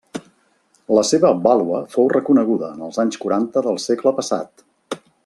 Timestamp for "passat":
4.23-4.71